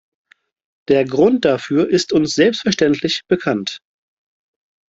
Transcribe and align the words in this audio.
Der 0.87 1.05
Grund 1.05 1.45
dafür 1.45 1.87
ist 1.87 2.11
uns 2.11 2.33
selbstverständlich 2.33 3.21
bekannt. 3.27 3.81